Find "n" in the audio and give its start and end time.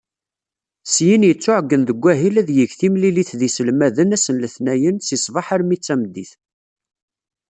4.33-4.37